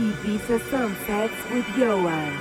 [0.00, 2.32] Ibiza Sunsets with Ioan.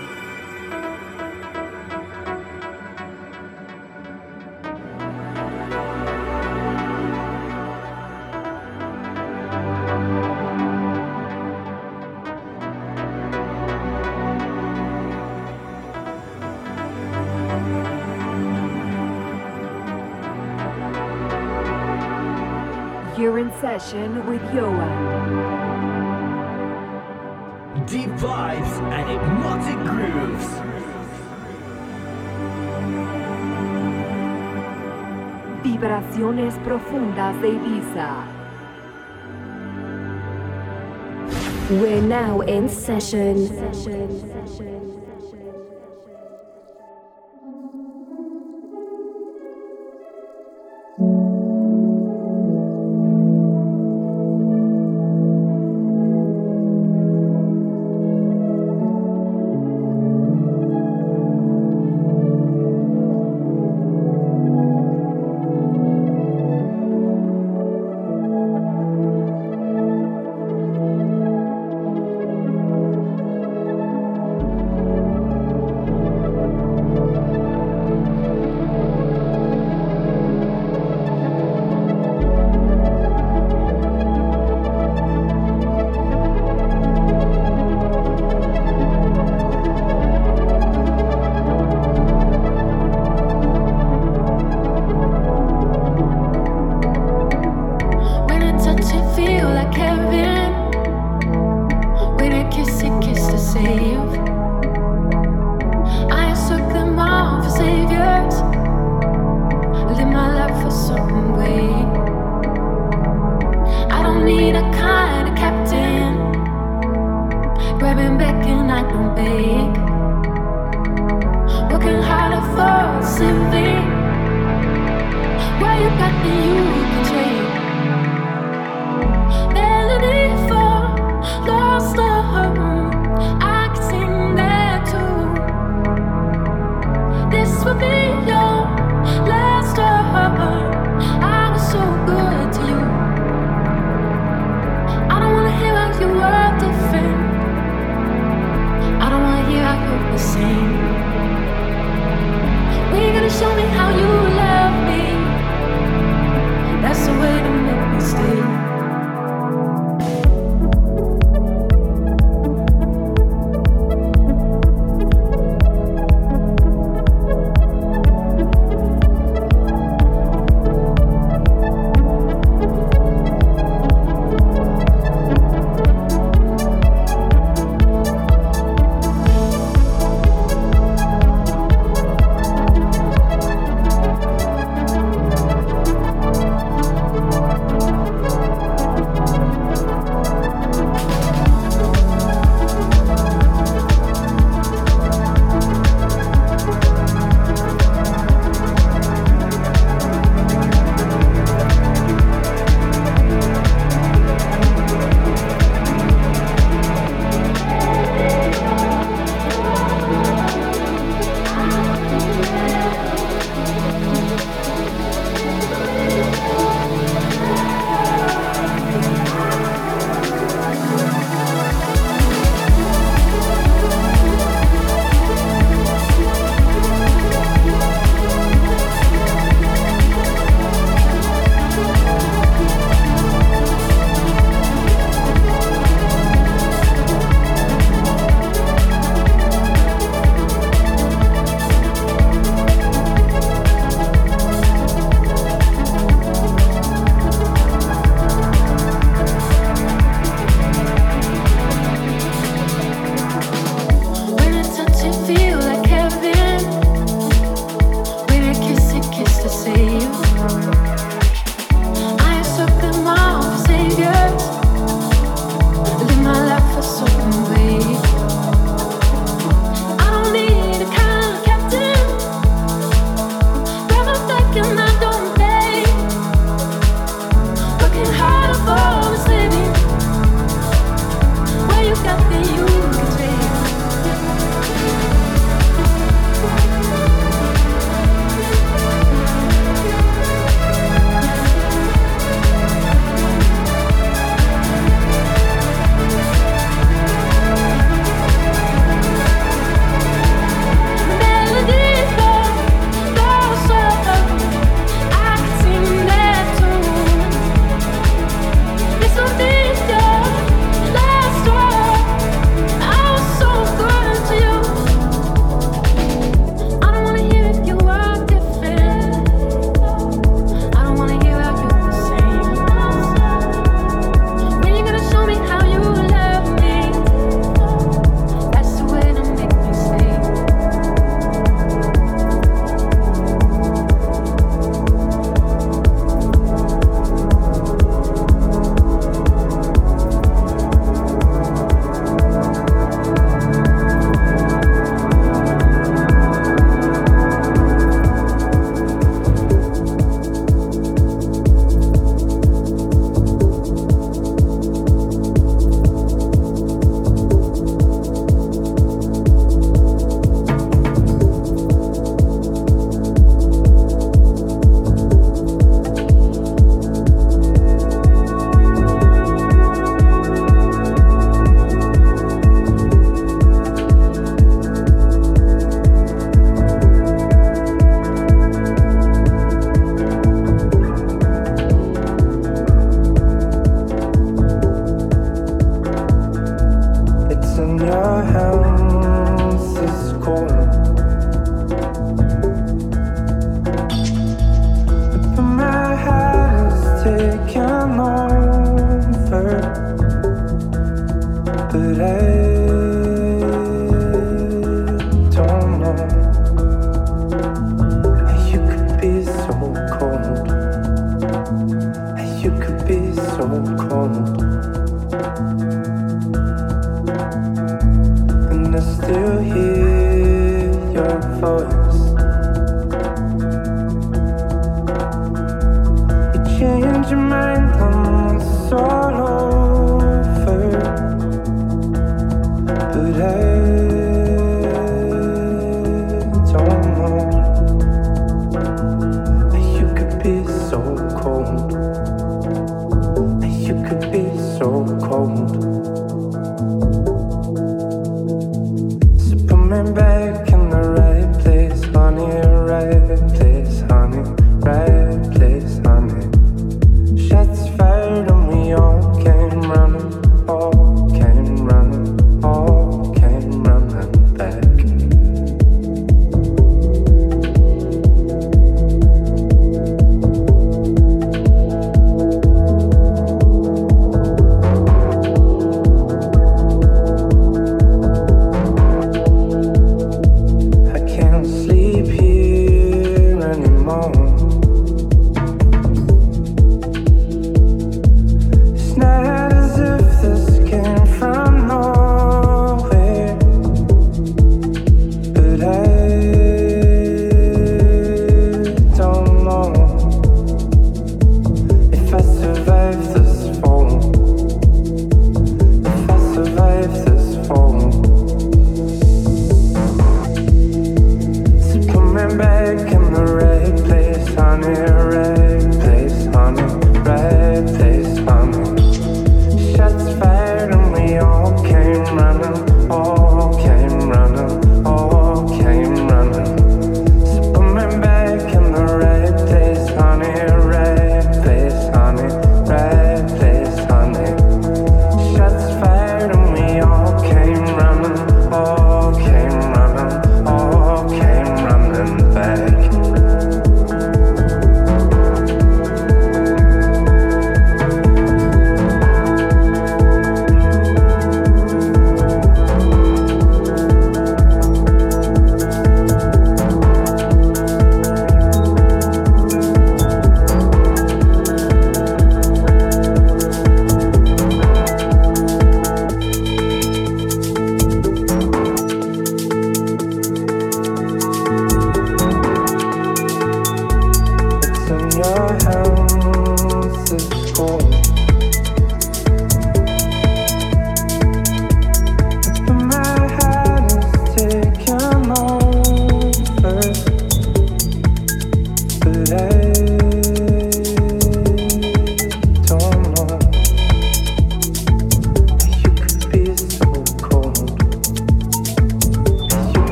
[23.19, 25.58] You're in session with Ioan.
[28.19, 30.47] Vibes and hypnotic grooves.
[35.63, 38.25] Vibraciones profundas de Ibiza.
[41.69, 43.47] We're now in session.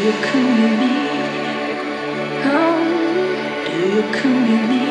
[0.00, 0.92] you come to me?
[2.42, 4.89] Oh, do you come to me?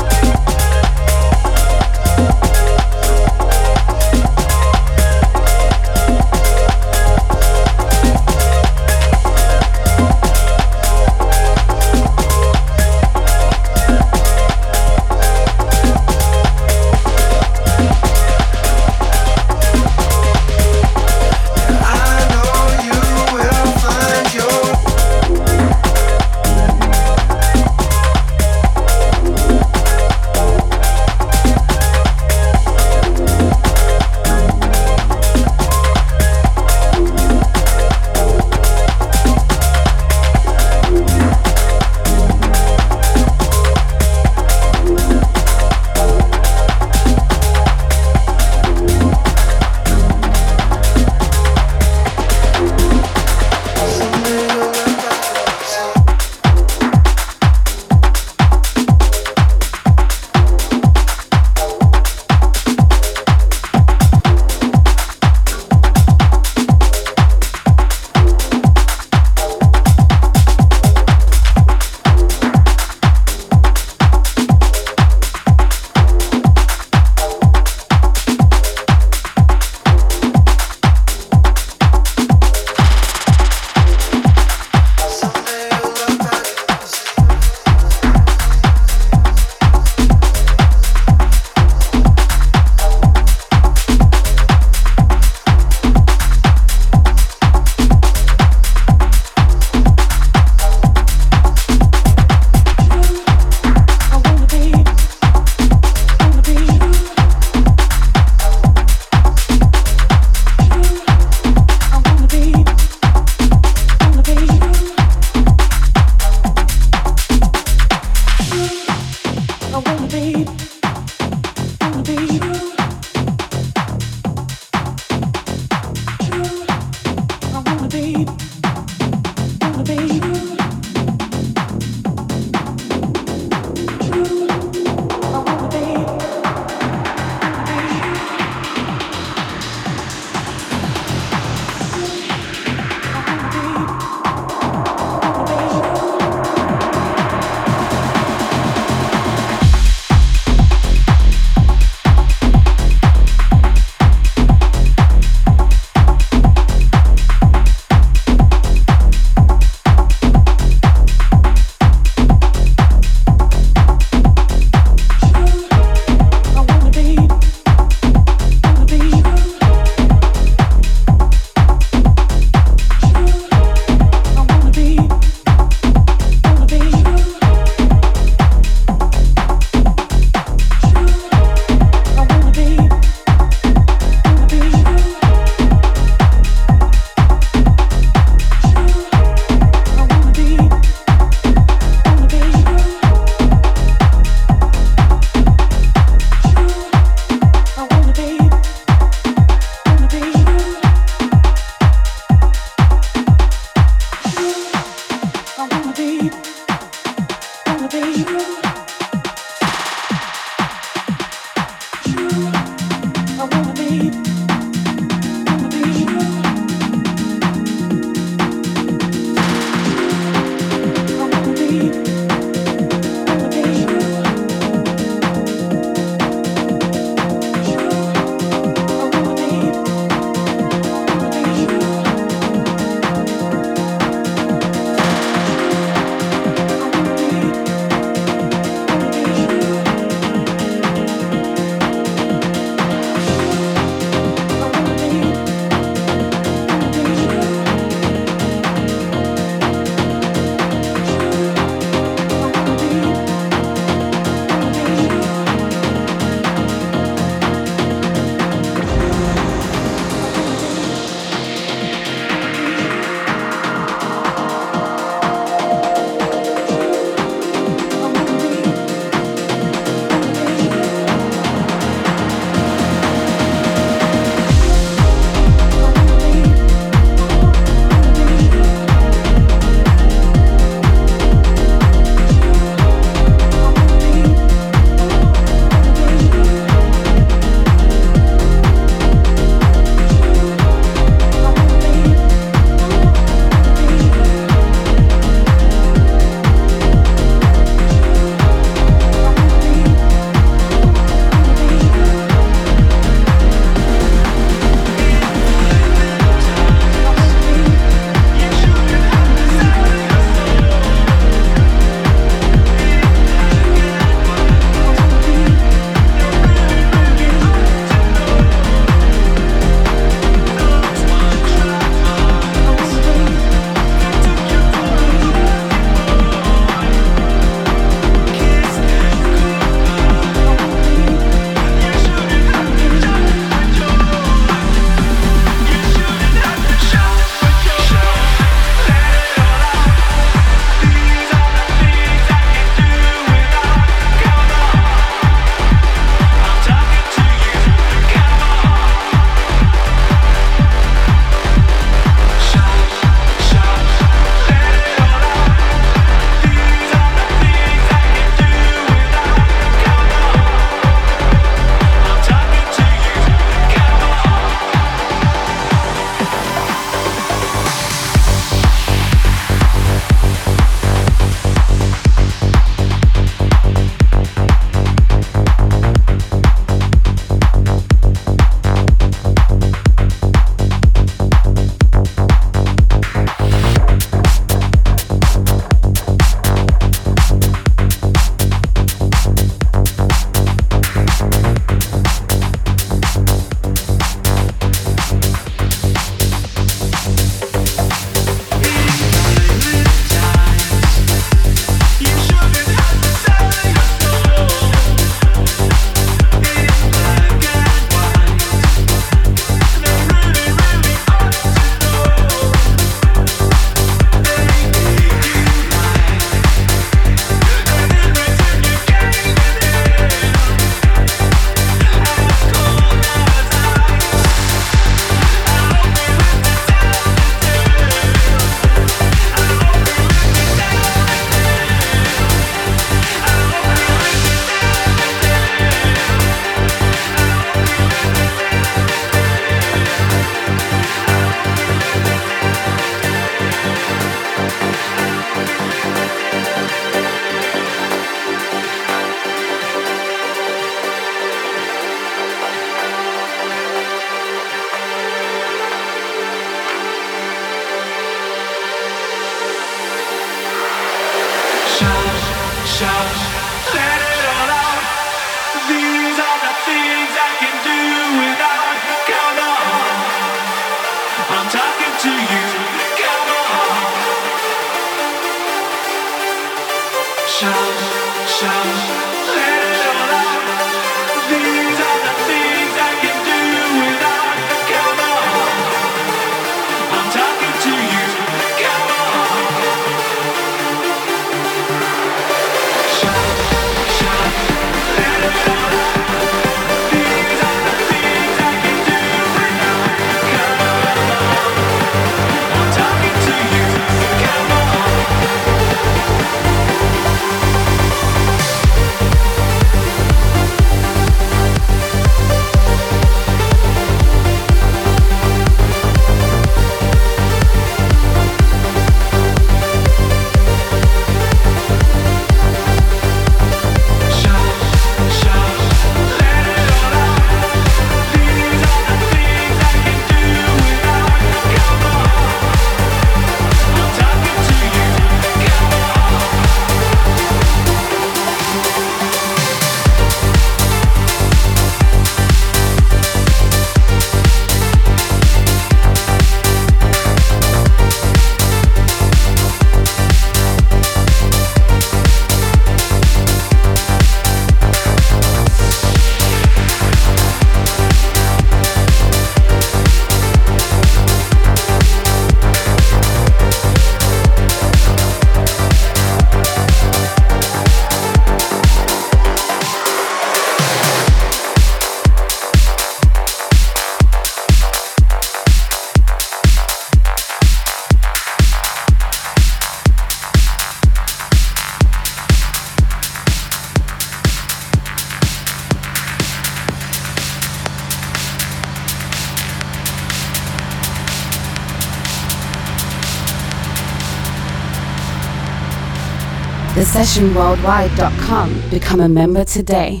[597.04, 598.70] thesessionworldwide.com.
[598.70, 600.00] Become a member today.